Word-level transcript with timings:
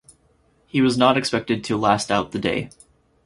He 0.65 0.81
was 0.81 0.97
not 0.97 1.15
expected 1.15 1.63
to 1.65 1.77
last 1.77 2.09
out 2.09 2.31
the 2.31 2.39
day. 2.39 2.71